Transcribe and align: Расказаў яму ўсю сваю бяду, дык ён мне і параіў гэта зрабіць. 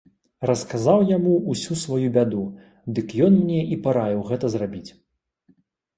Расказаў 0.49 1.03
яму 1.17 1.33
ўсю 1.51 1.77
сваю 1.83 2.07
бяду, 2.17 2.41
дык 2.95 3.07
ён 3.27 3.33
мне 3.43 3.61
і 3.77 3.81
параіў 3.85 4.25
гэта 4.31 4.45
зрабіць. 4.55 4.87